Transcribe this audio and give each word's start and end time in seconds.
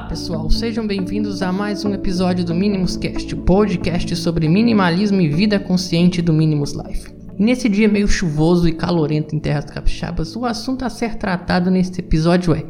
Olá 0.00 0.08
pessoal, 0.08 0.50
sejam 0.50 0.86
bem-vindos 0.86 1.42
a 1.42 1.52
mais 1.52 1.84
um 1.84 1.92
episódio 1.92 2.42
do 2.42 2.54
Minimus 2.54 2.96
Cast, 2.96 3.34
o 3.34 3.42
podcast 3.42 4.16
sobre 4.16 4.48
minimalismo 4.48 5.20
e 5.20 5.28
vida 5.28 5.60
consciente 5.60 6.22
do 6.22 6.32
Minimus 6.32 6.72
Life. 6.72 7.12
E 7.38 7.44
nesse 7.44 7.68
dia 7.68 7.86
meio 7.86 8.08
chuvoso 8.08 8.66
e 8.66 8.72
calorento 8.72 9.36
em 9.36 9.38
terras 9.38 9.66
capixabas, 9.66 10.34
o 10.34 10.46
assunto 10.46 10.86
a 10.86 10.90
ser 10.90 11.16
tratado 11.16 11.70
neste 11.70 12.00
episódio 12.00 12.54
é 12.54 12.64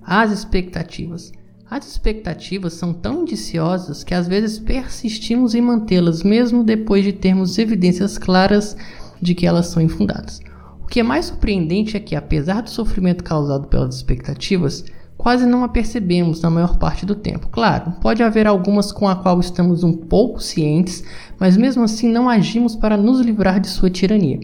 as 0.00 0.30
expectativas. 0.30 1.32
As 1.68 1.88
expectativas 1.88 2.74
são 2.74 2.94
tão 2.94 3.22
indiciosas 3.22 4.04
que 4.04 4.14
às 4.14 4.28
vezes 4.28 4.60
persistimos 4.60 5.56
em 5.56 5.60
mantê-las 5.60 6.22
mesmo 6.22 6.62
depois 6.62 7.02
de 7.02 7.12
termos 7.12 7.58
evidências 7.58 8.16
claras 8.16 8.76
de 9.20 9.34
que 9.34 9.44
elas 9.44 9.66
são 9.66 9.82
infundadas. 9.82 10.38
O 10.80 10.86
que 10.86 11.00
é 11.00 11.02
mais 11.02 11.26
surpreendente 11.26 11.96
é 11.96 12.00
que, 12.00 12.14
apesar 12.14 12.60
do 12.60 12.70
sofrimento 12.70 13.24
causado 13.24 13.66
pelas 13.66 13.96
expectativas, 13.96 14.84
quase 15.16 15.46
não 15.46 15.64
a 15.64 15.68
percebemos 15.68 16.40
na 16.40 16.50
maior 16.50 16.78
parte 16.78 17.06
do 17.06 17.14
tempo. 17.14 17.48
Claro, 17.48 17.92
pode 18.00 18.22
haver 18.22 18.46
algumas 18.46 18.92
com 18.92 19.08
a 19.08 19.16
qual 19.16 19.40
estamos 19.40 19.82
um 19.82 19.92
pouco 19.92 20.40
cientes, 20.40 21.02
mas 21.38 21.56
mesmo 21.56 21.82
assim 21.82 22.08
não 22.08 22.28
agimos 22.28 22.76
para 22.76 22.96
nos 22.96 23.20
livrar 23.20 23.60
de 23.60 23.68
sua 23.68 23.90
tirania. 23.90 24.40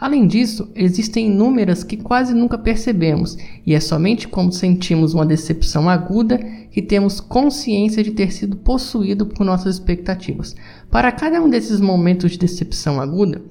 Além 0.00 0.28
disso, 0.28 0.70
existem 0.76 1.26
inúmeras 1.26 1.82
que 1.82 1.96
quase 1.96 2.32
nunca 2.32 2.56
percebemos, 2.56 3.36
e 3.66 3.74
é 3.74 3.80
somente 3.80 4.28
quando 4.28 4.54
sentimos 4.54 5.12
uma 5.12 5.26
decepção 5.26 5.88
aguda 5.88 6.38
que 6.70 6.80
temos 6.80 7.20
consciência 7.20 8.04
de 8.04 8.12
ter 8.12 8.32
sido 8.32 8.56
possuído 8.58 9.26
por 9.26 9.44
nossas 9.44 9.74
expectativas. 9.74 10.54
Para 10.88 11.10
cada 11.10 11.42
um 11.42 11.50
desses 11.50 11.80
momentos 11.80 12.30
de 12.30 12.38
decepção 12.38 13.00
aguda, 13.00 13.42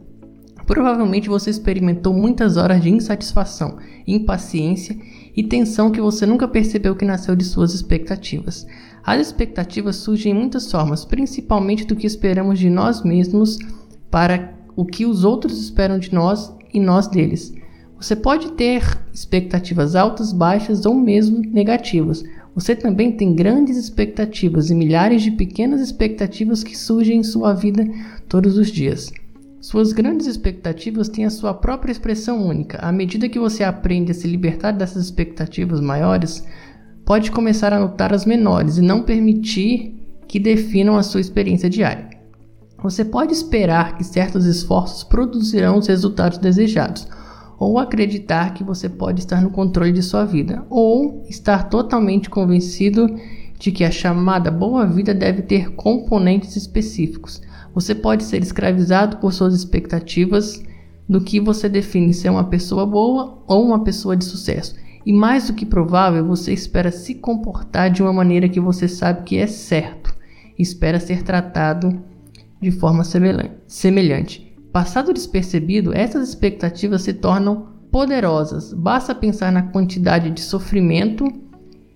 provavelmente 0.66 1.28
você 1.28 1.50
experimentou 1.50 2.14
muitas 2.14 2.56
horas 2.56 2.82
de 2.82 2.90
insatisfação, 2.90 3.78
impaciência 4.08 4.98
e 5.38 5.44
tensão 5.44 5.92
que 5.92 6.02
você 6.02 6.26
nunca 6.26 6.48
percebeu 6.48 6.96
que 6.96 7.06
nasceu 7.06 7.36
de 7.36 7.46
suas 7.46 7.76
expectativas. 7.76 8.66
As 9.04 9.22
expectativas 9.22 9.98
surgem 9.98 10.32
em 10.32 10.36
muitas 10.36 10.70
formas, 10.72 11.06
principalmente 11.06 11.86
do 11.86 11.96
que 11.96 12.08
esperamos 12.08 12.58
de 12.58 12.72
nós 12.72 13.04
mesmos 13.04 13.60
para 14.10 14.56
o 14.76 14.84
que 14.84 15.06
os 15.06 15.24
outros 15.24 15.62
esperam 15.62 16.00
de 16.00 16.12
nós 16.12 16.52
e 16.74 16.80
nós 16.80 17.08
deles. 17.08 17.54
Você 18.00 18.16
pode 18.16 18.52
ter 18.54 18.84
expectativas 19.14 19.96
altas, 19.96 20.34
baixas 20.34 20.86
ou 20.88 20.96
mesmo 20.96 21.40
negativas. 21.40 22.24
Você 22.56 22.76
também 22.76 23.12
tem 23.12 23.36
grandes 23.36 23.78
expectativas 23.78 24.72
e 24.72 24.76
milhares 24.76 25.22
de 25.22 25.32
pequenas 25.32 25.82
expectativas 25.82 26.64
que 26.64 26.76
surgem 26.76 27.20
em 27.20 27.24
sua 27.24 27.54
vida 27.54 27.88
todos 28.28 28.58
os 28.58 28.72
dias. 28.72 29.12
Suas 29.60 29.92
grandes 29.92 30.28
expectativas 30.28 31.10
têm 31.10 31.26
a 31.26 31.32
sua 31.32 31.52
própria 31.52 31.92
expressão 31.92 32.48
única. 32.48 32.78
À 32.78 32.92
medida 32.92 33.28
que 33.28 33.40
você 33.40 33.64
aprende 33.64 34.12
a 34.12 34.14
se 34.14 34.28
libertar 34.28 34.72
dessas 34.72 35.06
expectativas 35.06 35.82
maiores, 35.82 36.46
pode 37.04 37.32
começar 37.32 37.74
a 37.74 37.80
notar 37.80 38.14
as 38.14 38.24
menores 38.24 38.78
e 38.78 38.82
não 38.82 39.02
permitir 39.02 39.96
que 40.28 40.40
definam 40.40 40.96
a 40.96 41.02
sua 41.02 41.22
experiência 41.22 41.70
diária. 41.70 42.08
Você 42.84 43.04
pode 43.04 43.34
esperar 43.34 43.98
que 43.98 44.04
certos 44.04 44.46
esforços 44.46 45.04
produzirão 45.04 45.80
os 45.80 45.88
resultados 45.88 46.38
desejados, 46.38 47.08
ou 47.58 47.80
acreditar 47.80 48.54
que 48.54 48.64
você 48.64 48.88
pode 48.88 49.22
estar 49.22 49.42
no 49.42 49.50
controle 49.50 49.92
de 49.92 50.04
sua 50.04 50.24
vida, 50.24 50.64
ou 50.70 51.26
estar 51.28 51.70
totalmente 51.70 52.30
convencido 52.30 53.08
de 53.58 53.72
que 53.72 53.84
a 53.84 53.90
chamada 53.90 54.52
boa 54.52 54.86
vida 54.86 55.16
deve 55.16 55.42
ter 55.42 55.72
componentes 55.72 56.56
específicos. 56.56 57.42
Você 57.78 57.94
pode 57.94 58.24
ser 58.24 58.42
escravizado 58.42 59.18
por 59.18 59.32
suas 59.32 59.54
expectativas 59.54 60.64
do 61.08 61.22
que 61.22 61.40
você 61.40 61.70
define 61.70 62.12
ser 62.12 62.32
uma 62.32 62.46
pessoa 62.46 62.88
boa 62.88 63.44
ou 63.46 63.64
uma 63.64 63.84
pessoa 63.84 64.18
de 64.18 64.26
sucesso. 64.26 64.76
E 65.06 65.14
mais 65.14 65.46
do 65.46 65.54
que 65.54 65.64
provável, 65.64 66.26
você 66.26 66.52
espera 66.52 66.92
se 66.92 67.14
comportar 67.14 67.92
de 67.92 68.02
uma 68.02 68.12
maneira 68.12 68.50
que 68.50 68.60
você 68.60 68.88
sabe 68.88 69.22
que 69.26 69.38
é 69.38 69.46
certo. 69.46 70.12
Espera 70.58 71.00
ser 71.00 71.22
tratado 71.22 72.02
de 72.60 72.72
forma 72.72 73.04
semelhante. 73.68 74.58
Passado 74.74 75.14
despercebido, 75.14 75.96
essas 75.96 76.30
expectativas 76.30 77.04
se 77.04 77.14
tornam 77.14 77.68
poderosas. 77.92 78.74
Basta 78.74 79.14
pensar 79.14 79.52
na 79.52 79.62
quantidade 79.62 80.32
de 80.32 80.42
sofrimento 80.42 81.32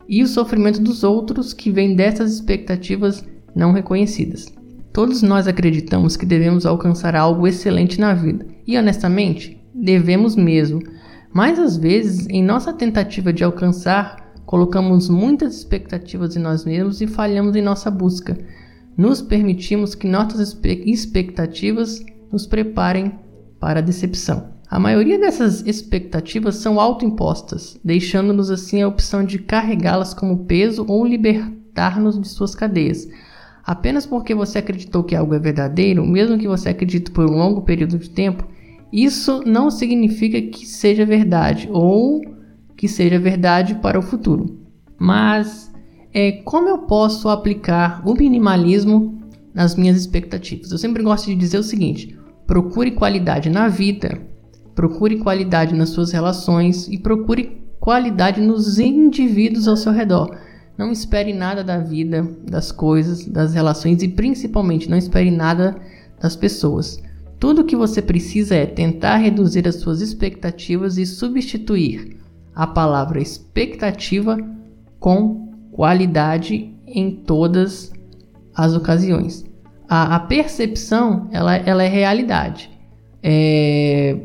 e 0.07 0.21
o 0.21 0.27
sofrimento 0.27 0.79
dos 0.79 1.03
outros 1.03 1.55
que 1.55 1.71
vem 1.71 1.95
dessas 1.95 2.33
expectativas 2.33 3.25
não 3.55 3.71
reconhecidas. 3.71 4.60
Todos 4.93 5.21
nós 5.21 5.47
acreditamos 5.47 6.17
que 6.17 6.25
devemos 6.25 6.65
alcançar 6.65 7.15
algo 7.15 7.47
excelente 7.47 7.99
na 7.99 8.13
vida, 8.13 8.45
e 8.67 8.77
honestamente, 8.77 9.61
devemos 9.73 10.35
mesmo. 10.35 10.81
Mas 11.33 11.57
às 11.57 11.77
vezes, 11.77 12.27
em 12.29 12.43
nossa 12.43 12.73
tentativa 12.73 13.31
de 13.31 13.43
alcançar, 13.43 14.33
colocamos 14.45 15.07
muitas 15.07 15.55
expectativas 15.55 16.35
em 16.35 16.39
nós 16.39 16.65
mesmos 16.65 16.99
e 16.99 17.07
falhamos 17.07 17.55
em 17.55 17.61
nossa 17.61 17.89
busca. 17.89 18.37
Nos 18.97 19.21
permitimos 19.21 19.95
que 19.95 20.07
nossas 20.07 20.57
expectativas 20.85 22.03
nos 22.29 22.45
preparem 22.45 23.13
para 23.61 23.79
a 23.79 23.83
decepção. 23.83 24.51
A 24.69 24.77
maioria 24.79 25.17
dessas 25.17 25.65
expectativas 25.65 26.55
são 26.55 26.79
autoimpostas, 26.79 27.79
deixando-nos 27.83 28.49
assim 28.49 28.81
a 28.81 28.87
opção 28.87 29.23
de 29.23 29.39
carregá-las 29.39 30.13
como 30.13 30.45
peso 30.45 30.85
ou 30.87 31.05
libertar-nos 31.05 32.19
de 32.19 32.27
suas 32.27 32.55
cadeias. 32.55 33.07
Apenas 33.63 34.05
porque 34.05 34.33
você 34.33 34.57
acreditou 34.57 35.03
que 35.03 35.15
algo 35.15 35.33
é 35.33 35.39
verdadeiro, 35.39 36.05
mesmo 36.05 36.37
que 36.37 36.47
você 36.47 36.69
acredite 36.69 37.11
por 37.11 37.29
um 37.29 37.37
longo 37.37 37.61
período 37.61 37.97
de 37.97 38.09
tempo, 38.09 38.45
isso 38.91 39.41
não 39.45 39.71
significa 39.71 40.41
que 40.41 40.65
seja 40.65 41.05
verdade 41.05 41.69
ou 41.71 42.21
que 42.75 42.87
seja 42.87 43.19
verdade 43.19 43.75
para 43.75 43.99
o 43.99 44.01
futuro. 44.01 44.59
Mas 44.99 45.71
é, 46.13 46.31
como 46.43 46.67
eu 46.67 46.79
posso 46.79 47.29
aplicar 47.29 48.01
o 48.05 48.13
minimalismo 48.13 49.21
nas 49.53 49.75
minhas 49.75 49.97
expectativas? 49.97 50.71
Eu 50.71 50.77
sempre 50.77 51.03
gosto 51.03 51.27
de 51.27 51.35
dizer 51.35 51.57
o 51.57 51.63
seguinte: 51.63 52.17
procure 52.45 52.91
qualidade 52.91 53.49
na 53.49 53.67
vida, 53.67 54.21
procure 54.75 55.17
qualidade 55.19 55.73
nas 55.73 55.89
suas 55.89 56.11
relações 56.11 56.87
e 56.87 56.97
procure 56.97 57.61
qualidade 57.79 58.41
nos 58.41 58.77
indivíduos 58.77 59.67
ao 59.67 59.77
seu 59.77 59.91
redor. 59.91 60.37
Não 60.81 60.91
espere 60.91 61.31
nada 61.31 61.63
da 61.63 61.77
vida, 61.77 62.27
das 62.43 62.71
coisas, 62.71 63.23
das 63.27 63.53
relações 63.53 64.01
e 64.01 64.07
principalmente 64.07 64.89
não 64.89 64.97
espere 64.97 65.29
nada 65.29 65.79
das 66.19 66.35
pessoas. 66.35 66.99
Tudo 67.39 67.61
o 67.61 67.63
que 67.65 67.75
você 67.75 68.01
precisa 68.01 68.55
é 68.55 68.65
tentar 68.65 69.17
reduzir 69.17 69.67
as 69.67 69.75
suas 69.75 70.01
expectativas 70.01 70.97
e 70.97 71.05
substituir 71.05 72.17
a 72.55 72.65
palavra 72.65 73.21
expectativa 73.21 74.39
com 74.99 75.53
qualidade 75.71 76.73
em 76.87 77.11
todas 77.11 77.93
as 78.55 78.73
ocasiões. 78.73 79.45
A, 79.87 80.15
a 80.15 80.19
percepção 80.21 81.29
ela, 81.31 81.57
ela 81.57 81.83
é 81.83 81.87
realidade. 81.87 82.71
É, 83.21 84.19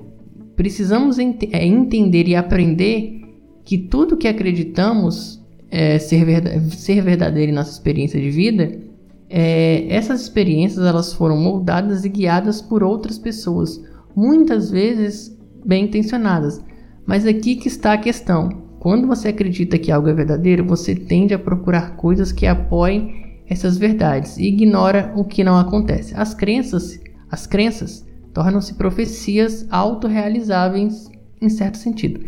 precisamos 0.56 1.18
ent 1.18 1.42
é, 1.52 1.66
entender 1.66 2.26
e 2.26 2.34
aprender 2.34 3.20
que 3.62 3.76
tudo 3.76 4.16
que 4.16 4.26
acreditamos 4.26 5.44
é, 5.76 5.98
ser, 5.98 6.24
verdade, 6.24 6.74
ser 6.74 7.02
verdadeiro 7.02 7.52
em 7.52 7.54
nossa 7.54 7.70
experiência 7.70 8.18
de 8.18 8.30
vida, 8.30 8.80
é, 9.28 9.86
essas 9.94 10.22
experiências 10.22 10.86
elas 10.86 11.12
foram 11.12 11.36
moldadas 11.36 12.02
e 12.02 12.08
guiadas 12.08 12.62
por 12.62 12.82
outras 12.82 13.18
pessoas, 13.18 13.78
muitas 14.16 14.70
vezes 14.70 15.38
bem 15.66 15.84
intencionadas. 15.84 16.62
Mas 17.04 17.26
aqui 17.26 17.56
que 17.56 17.68
está 17.68 17.92
a 17.92 17.98
questão. 17.98 18.64
Quando 18.78 19.06
você 19.06 19.28
acredita 19.28 19.78
que 19.78 19.92
algo 19.92 20.08
é 20.08 20.14
verdadeiro, 20.14 20.64
você 20.64 20.94
tende 20.94 21.34
a 21.34 21.38
procurar 21.38 21.96
coisas 21.96 22.32
que 22.32 22.46
apoiem 22.46 23.42
essas 23.46 23.76
verdades 23.76 24.38
e 24.38 24.46
ignora 24.46 25.12
o 25.14 25.24
que 25.24 25.44
não 25.44 25.58
acontece. 25.58 26.14
As 26.16 26.32
crenças, 26.32 26.98
as 27.30 27.46
crenças 27.46 28.06
tornam-se 28.32 28.74
profecias 28.74 29.66
autorrealizáveis 29.70 31.10
em 31.38 31.50
certo 31.50 31.76
sentido. 31.76 32.20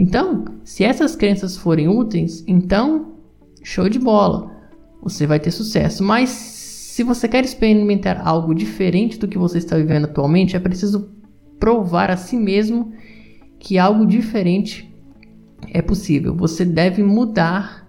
Então, 0.00 0.46
se 0.64 0.82
essas 0.82 1.14
crenças 1.14 1.58
forem 1.58 1.86
úteis, 1.86 2.42
então 2.48 3.16
show 3.62 3.86
de 3.86 3.98
bola, 3.98 4.50
você 5.02 5.26
vai 5.26 5.38
ter 5.38 5.50
sucesso. 5.50 6.02
Mas 6.02 6.30
se 6.30 7.02
você 7.02 7.28
quer 7.28 7.44
experimentar 7.44 8.26
algo 8.26 8.54
diferente 8.54 9.18
do 9.18 9.28
que 9.28 9.36
você 9.36 9.58
está 9.58 9.76
vivendo 9.76 10.06
atualmente, 10.06 10.56
é 10.56 10.58
preciso 10.58 11.10
provar 11.58 12.10
a 12.10 12.16
si 12.16 12.38
mesmo 12.38 12.94
que 13.58 13.76
algo 13.76 14.06
diferente 14.06 14.90
é 15.68 15.82
possível. 15.82 16.34
Você 16.34 16.64
deve 16.64 17.02
mudar 17.02 17.86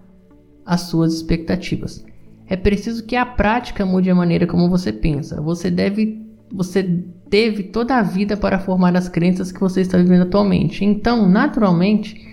as 0.66 0.82
suas 0.82 1.14
expectativas. 1.14 2.04
É 2.46 2.58
preciso 2.58 3.06
que 3.06 3.16
a 3.16 3.26
prática 3.26 3.86
mude 3.86 4.10
a 4.12 4.16
maneira 4.16 4.46
como 4.46 4.70
você 4.70 4.92
pensa. 4.92 5.40
Você 5.42 5.72
deve 5.72 6.22
você 6.54 6.84
teve 7.30 7.64
toda 7.64 7.96
a 7.96 8.04
vida 8.04 8.36
para 8.36 8.60
formar 8.60 8.96
as 8.96 9.08
crenças 9.08 9.52
que 9.52 9.60
você 9.60 9.82
está 9.82 9.98
vivendo 9.98 10.24
atualmente. 10.24 10.84
Então, 10.84 11.28
naturalmente, 11.30 12.28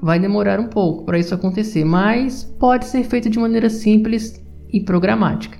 vai 0.00 0.18
demorar 0.18 0.60
um 0.60 0.68
pouco 0.68 1.04
para 1.04 1.18
isso 1.18 1.34
acontecer, 1.34 1.84
mas 1.84 2.44
pode 2.44 2.86
ser 2.86 3.04
feito 3.04 3.28
de 3.28 3.38
maneira 3.38 3.68
simples 3.68 4.42
e 4.72 4.80
programática. 4.80 5.58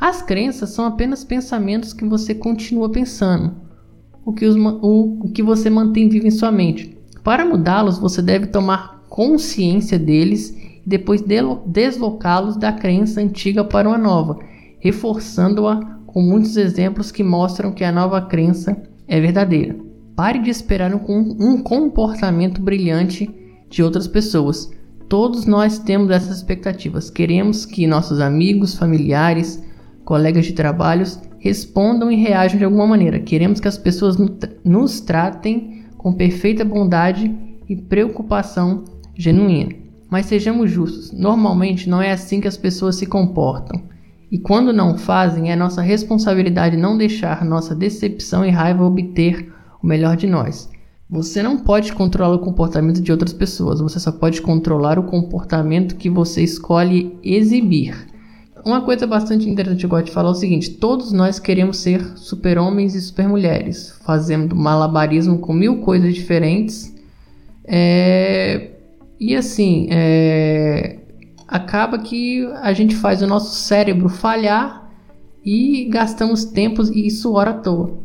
As 0.00 0.22
crenças 0.22 0.70
são 0.70 0.86
apenas 0.86 1.24
pensamentos 1.24 1.92
que 1.92 2.04
você 2.04 2.34
continua 2.34 2.90
pensando, 2.90 3.54
o 4.24 4.32
que, 4.32 4.46
os, 4.46 4.56
o, 4.56 5.26
o 5.26 5.32
que 5.32 5.42
você 5.42 5.68
mantém 5.68 6.08
vivo 6.08 6.26
em 6.26 6.30
sua 6.30 6.50
mente. 6.50 6.98
Para 7.22 7.44
mudá-los, 7.44 7.98
você 7.98 8.22
deve 8.22 8.46
tomar 8.46 9.04
consciência 9.08 9.98
deles 9.98 10.56
e 10.84 10.88
depois 10.88 11.22
deslocá-los 11.66 12.56
da 12.56 12.72
crença 12.72 13.20
antiga 13.20 13.62
para 13.62 13.88
uma 13.88 13.98
nova, 13.98 14.38
reforçando-a 14.78 15.99
com 16.12 16.20
muitos 16.20 16.56
exemplos 16.56 17.12
que 17.12 17.22
mostram 17.22 17.72
que 17.72 17.84
a 17.84 17.92
nova 17.92 18.20
crença 18.22 18.76
é 19.06 19.20
verdadeira. 19.20 19.76
Pare 20.16 20.40
de 20.40 20.50
esperar 20.50 20.92
um, 20.94 21.62
comportamento 21.62 22.60
brilhante 22.60 23.30
de 23.68 23.82
outras 23.82 24.08
pessoas. 24.08 24.70
Todos 25.08 25.46
nós 25.46 25.78
temos 25.78 26.10
essas 26.10 26.38
expectativas. 26.38 27.10
Queremos 27.10 27.64
que 27.64 27.86
nossos 27.86 28.20
amigos, 28.20 28.76
familiares, 28.76 29.62
colegas 30.04 30.46
de 30.46 30.52
trabalho 30.52 31.06
respondam 31.38 32.10
e 32.10 32.16
reajam 32.16 32.58
de 32.58 32.64
alguma 32.64 32.86
maneira. 32.86 33.20
Queremos 33.20 33.60
que 33.60 33.68
as 33.68 33.78
pessoas 33.78 34.16
nos 34.64 35.00
tratem 35.00 35.84
com 35.96 36.12
perfeita 36.12 36.64
bondade 36.64 37.32
e 37.68 37.76
preocupação 37.76 38.84
genuína. 39.16 39.74
Mas 40.10 40.26
sejamos 40.26 40.70
justos, 40.70 41.12
normalmente 41.12 41.88
não 41.88 42.02
é 42.02 42.10
assim 42.10 42.40
que 42.40 42.48
as 42.48 42.56
pessoas 42.56 42.96
se 42.96 43.06
comportam. 43.06 43.80
E 44.30 44.38
quando 44.38 44.72
não 44.72 44.96
fazem, 44.96 45.50
é 45.50 45.56
nossa 45.56 45.82
responsabilidade 45.82 46.76
não 46.76 46.96
deixar 46.96 47.44
nossa 47.44 47.74
decepção 47.74 48.44
e 48.44 48.50
raiva 48.50 48.84
obter 48.84 49.52
o 49.82 49.86
melhor 49.86 50.16
de 50.16 50.28
nós. 50.28 50.70
Você 51.08 51.42
não 51.42 51.58
pode 51.58 51.92
controlar 51.92 52.36
o 52.36 52.38
comportamento 52.38 53.00
de 53.00 53.10
outras 53.10 53.32
pessoas, 53.32 53.80
você 53.80 53.98
só 53.98 54.12
pode 54.12 54.40
controlar 54.40 54.96
o 54.96 55.02
comportamento 55.02 55.96
que 55.96 56.08
você 56.08 56.42
escolhe 56.42 57.18
exibir. 57.24 58.06
Uma 58.64 58.82
coisa 58.82 59.06
bastante 59.06 59.48
interessante 59.48 59.80
que 59.80 59.86
eu 59.86 59.90
gosto 59.90 60.06
de 60.06 60.12
falar 60.12 60.28
é 60.28 60.32
o 60.32 60.34
seguinte: 60.36 60.70
todos 60.70 61.10
nós 61.10 61.40
queremos 61.40 61.78
ser 61.78 62.00
super-homens 62.16 62.94
e 62.94 63.00
super-mulheres, 63.00 63.98
fazendo 64.04 64.54
malabarismo 64.54 65.38
com 65.38 65.52
mil 65.52 65.78
coisas 65.78 66.14
diferentes. 66.14 66.94
É... 67.64 68.70
E 69.18 69.34
assim, 69.34 69.88
é 69.90 70.99
acaba 71.50 71.98
que 71.98 72.46
a 72.62 72.72
gente 72.72 72.94
faz 72.94 73.20
o 73.20 73.26
nosso 73.26 73.56
cérebro 73.56 74.08
falhar 74.08 74.88
e 75.44 75.86
gastamos 75.86 76.44
tempos 76.44 76.88
e 76.90 77.10
suor 77.10 77.48
à 77.48 77.54
toa. 77.54 77.98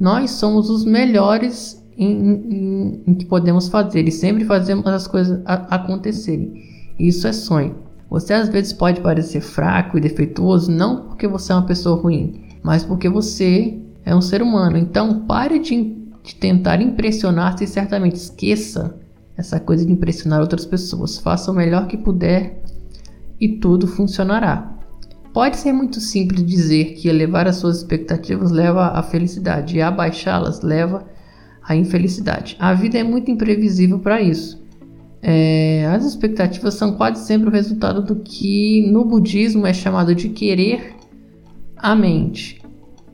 Nós 0.00 0.30
somos 0.30 0.70
os 0.70 0.84
melhores 0.84 1.84
em, 1.96 2.10
em, 2.10 3.02
em 3.06 3.14
que 3.14 3.26
podemos 3.26 3.68
fazer 3.68 4.08
e 4.08 4.12
sempre 4.12 4.46
fazemos 4.46 4.86
as 4.86 5.06
coisas 5.06 5.42
acontecerem. 5.44 6.54
Isso 6.98 7.28
é 7.28 7.32
sonho. 7.32 7.76
Você 8.08 8.32
às 8.32 8.48
vezes 8.48 8.72
pode 8.72 9.00
parecer 9.02 9.42
fraco 9.42 9.98
e 9.98 10.00
defeituoso 10.00 10.70
não 10.70 11.08
porque 11.08 11.28
você 11.28 11.52
é 11.52 11.56
uma 11.56 11.66
pessoa 11.66 12.00
ruim, 12.00 12.46
mas 12.62 12.82
porque 12.82 13.10
você 13.10 13.78
é 14.06 14.14
um 14.14 14.22
ser 14.22 14.40
humano. 14.40 14.78
Então 14.78 15.26
pare 15.26 15.58
de, 15.58 15.96
de 16.22 16.34
tentar 16.36 16.80
impressionar-se 16.80 17.64
e 17.64 17.66
certamente 17.66 18.14
esqueça 18.14 18.98
essa 19.36 19.60
coisa 19.60 19.84
de 19.84 19.92
impressionar 19.92 20.40
outras 20.40 20.64
pessoas. 20.64 21.18
Faça 21.18 21.50
o 21.50 21.54
melhor 21.54 21.86
que 21.88 21.98
puder 21.98 22.62
e 23.40 23.48
tudo 23.48 23.86
funcionará. 23.86 24.76
Pode 25.32 25.58
ser 25.58 25.72
muito 25.72 26.00
simples 26.00 26.42
dizer 26.44 26.94
que 26.94 27.08
elevar 27.08 27.46
as 27.46 27.56
suas 27.56 27.78
expectativas 27.78 28.50
leva 28.50 28.88
à 28.88 29.02
felicidade 29.02 29.76
e 29.76 29.82
abaixá-las 29.82 30.62
leva 30.62 31.06
à 31.62 31.76
infelicidade. 31.76 32.56
A 32.58 32.72
vida 32.72 32.96
é 32.96 33.04
muito 33.04 33.30
imprevisível 33.30 33.98
para 33.98 34.22
isso. 34.22 34.64
É, 35.20 35.86
as 35.92 36.04
expectativas 36.04 36.74
são 36.74 36.92
quase 36.92 37.26
sempre 37.26 37.48
o 37.48 37.52
resultado 37.52 38.02
do 38.02 38.16
que 38.16 38.88
no 38.90 39.04
budismo 39.04 39.66
é 39.66 39.74
chamado 39.74 40.14
de 40.14 40.30
querer 40.30 40.94
a 41.76 41.94
mente. 41.94 42.62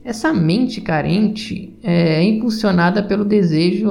Essa 0.04 0.32
mente 0.32 0.80
carente 0.80 1.76
é 1.82 2.22
impulsionada 2.22 3.02
pelo 3.02 3.24
desejo, 3.24 3.88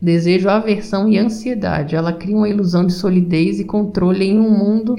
desejo, 0.00 0.48
aversão 0.48 1.08
e 1.08 1.18
ansiedade. 1.18 1.96
Ela 1.96 2.12
cria 2.12 2.36
uma 2.36 2.48
ilusão 2.48 2.86
de 2.86 2.92
solidez 2.92 3.60
e 3.60 3.64
controle 3.64 4.24
em 4.24 4.38
um 4.38 4.50
mundo 4.50 4.96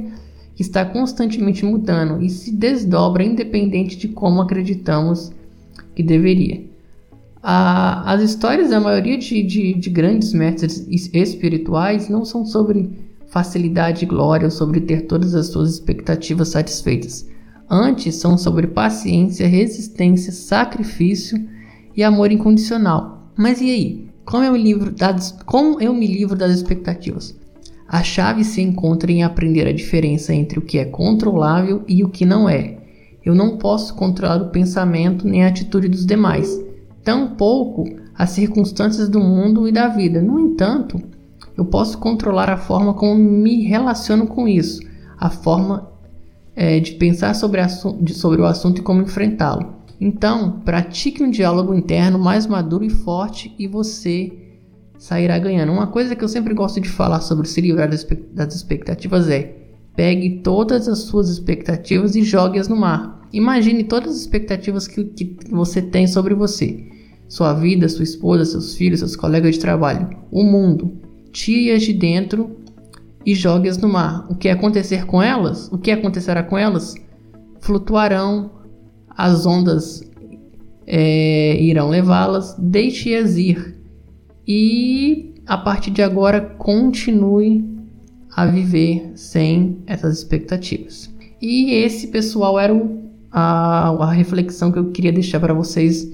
que 0.56 0.62
está 0.62 0.86
constantemente 0.86 1.66
mudando 1.66 2.24
e 2.24 2.30
se 2.30 2.52
desdobra 2.52 3.24
independente 3.24 3.98
de 3.98 4.08
como 4.08 4.42
acreditamos 4.42 5.32
que 5.94 6.02
deveria. 6.02 6.64
A, 7.44 8.14
as 8.14 8.22
histórias 8.22 8.70
da 8.70 8.80
maioria 8.80 9.18
de, 9.18 9.44
de, 9.44 9.74
de, 9.74 9.90
grandes 9.90 10.34
mestres 10.34 10.88
espirituais 11.14 12.10
não 12.10 12.26
são 12.26 12.46
sobre 12.46 12.90
facilidade 13.28 14.06
e 14.06 14.08
glória 14.08 14.46
ou 14.46 14.52
sobre 14.52 14.82
ter 14.82 15.02
todas 15.02 15.36
as 15.36 15.48
suas 15.48 15.74
expectativas 15.74 16.48
satisfeitas. 16.48 17.30
Antes, 17.70 18.16
são 18.16 18.38
sobre 18.38 18.68
paciência, 18.68 19.48
resistência, 19.48 20.32
sacrifício 20.32 21.48
e 21.96 22.04
amor 22.04 22.32
incondicional. 22.32 23.30
Mas 23.36 23.62
e 23.62 23.70
aí? 23.70 24.10
Como 24.24 24.44
eu 24.44 24.56
livro 24.56 24.92
das, 24.92 25.32
como 25.46 25.80
eu 25.80 25.94
me 25.94 26.08
livro 26.08 26.36
das 26.36 26.52
expectativas? 26.52 27.36
A 27.88 28.02
chave 28.02 28.44
se 28.44 28.62
encontra 28.62 29.12
em 29.12 29.24
aprender 29.24 29.68
a 29.68 29.74
diferença 29.74 30.34
entre 30.34 30.58
o 30.58 30.62
que 30.62 30.78
é 30.78 30.86
controlável 30.86 31.84
e 31.88 32.04
o 32.04 32.10
que 32.10 32.26
não 32.26 32.50
é. 32.50 32.78
Eu 33.24 33.36
não 33.36 33.58
posso 33.58 33.94
controlar 33.96 34.42
o 34.42 34.50
pensamento 34.50 35.28
nem 35.28 35.44
a 35.44 35.48
atitude 35.48 35.88
dos 35.88 36.06
demais, 36.06 36.60
tampouco 37.04 37.86
as 38.18 38.32
circunstâncias 38.32 39.10
do 39.10 39.20
mundo 39.20 39.68
e 39.68 39.72
da 39.72 39.88
vida. 39.88 40.22
No 40.22 40.40
entanto, 40.40 41.02
eu 41.58 41.66
posso 41.66 41.98
controlar 41.98 42.50
a 42.50 42.58
forma 42.58 42.94
como 42.94 43.16
me 43.16 43.64
relaciono 43.64 44.28
com 44.28 44.48
isso, 44.48 44.82
a 45.18 45.30
forma 45.30 45.90
é, 46.56 46.80
de 46.80 46.94
pensar 46.94 47.34
sobre, 47.34 47.62
sobre 47.70 48.42
o 48.42 48.46
assunto 48.46 48.80
e 48.80 48.84
como 48.84 49.02
enfrentá-lo. 49.02 49.76
Então, 50.00 50.60
pratique 50.66 51.24
um 51.24 51.30
diálogo 51.30 51.74
interno 51.74 52.20
mais 52.20 52.46
maduro 52.46 52.84
e 52.84 52.90
forte 52.90 53.54
e 53.58 53.68
você 53.68 54.45
sairá 54.98 55.38
ganhando. 55.38 55.72
Uma 55.72 55.88
coisa 55.88 56.16
que 56.16 56.24
eu 56.24 56.28
sempre 56.28 56.54
gosto 56.54 56.80
de 56.80 56.90
falar 56.90 57.22
sobre 57.22 57.48
se 57.48 57.62
livrar 57.62 57.90
das 57.90 58.56
expectativas 58.56 59.30
é: 59.30 59.56
pegue 59.96 60.42
todas 60.42 60.88
as 60.88 61.00
suas 61.00 61.30
expectativas 61.30 62.16
e 62.16 62.24
jogue-as 62.24 62.68
no 62.68 62.76
mar. 62.76 63.22
Imagine 63.34 63.84
todas 63.84 64.16
as 64.16 64.22
expectativas 64.22 64.88
que, 64.88 65.04
que 65.04 65.52
você 65.52 65.82
tem 65.82 66.08
sobre 66.08 66.34
você, 66.34 66.88
sua 67.28 67.54
vida, 67.54 67.90
sua 67.90 68.04
esposa, 68.04 68.46
seus 68.46 68.76
filhos, 68.76 69.00
seus 69.00 69.16
colegas 69.16 69.56
de 69.56 69.62
trabalho, 69.62 70.10
o 70.32 70.44
mundo. 70.44 71.02
Tire-as 71.32 71.84
de 71.84 71.92
dentro 71.92 72.56
e 73.26 73.36
jogue-as 73.36 73.78
no 73.78 73.90
mar. 73.90 74.26
O 74.30 74.36
que 74.36 74.48
acontecer 74.48 75.06
com 75.06 75.22
elas? 75.22 75.70
O 75.72 75.78
que 75.78 75.92
acontecerá 75.92 76.44
com 76.44 76.58
elas? 76.58 76.96
Flutuarão, 77.60 78.52
as 79.10 79.46
ondas 79.46 80.02
é, 80.88 81.62
irão 81.62 81.90
levá-las, 81.90 82.56
deixe-as 82.58 83.36
ir 83.38 83.76
e 84.48 85.34
a 85.46 85.58
partir 85.58 85.92
de 85.92 86.02
agora 86.02 86.42
continue 86.42 87.64
a 88.36 88.46
viver 88.46 89.14
sem 89.16 89.78
essas 89.88 90.18
expectativas. 90.18 91.10
E 91.42 91.74
esse, 91.74 92.08
pessoal, 92.08 92.60
era 92.60 92.74
o, 92.74 93.10
a, 93.32 93.90
a 93.90 94.12
reflexão 94.12 94.72
que 94.72 94.80
eu 94.80 94.92
queria 94.92 95.12
deixar 95.12 95.40
para 95.40 95.54
vocês 95.54 96.12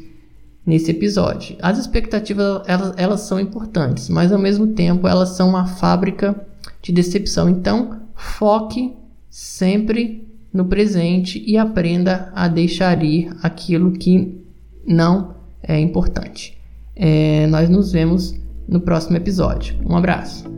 nesse 0.66 0.92
episódio. 0.92 1.56
As 1.62 1.80
expectativas 1.80 2.62
elas, 2.68 2.94
elas 2.98 3.22
são 3.22 3.40
importantes, 3.40 4.10
mas 4.10 4.32
ao 4.32 4.40
mesmo 4.40 4.68
tempo 4.68 5.08
elas 5.08 5.30
são 5.30 5.50
uma 5.50 5.66
fábrica 5.66 6.36
de 6.82 6.92
decepção. 6.92 7.50
Então, 7.50 8.02
foque 8.16 8.94
sempre 9.30 10.28
no 10.54 10.66
presente 10.66 11.44
e 11.46 11.58
aprenda 11.58 12.32
a 12.36 12.48
deixar 12.48 13.04
ir 13.04 13.32
aquilo 13.42 13.94
que 13.94 14.44
não 14.86 15.36
é 15.64 15.80
importante. 15.80 16.61
É, 17.04 17.48
nós 17.48 17.68
nos 17.68 17.92
vemos 17.92 18.40
no 18.70 18.80
próximo 18.80 19.18
episódio. 19.18 19.76
Um 19.90 19.98
abraço. 19.98 20.51